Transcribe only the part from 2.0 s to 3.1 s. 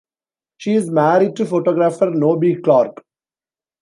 Nobby Clark.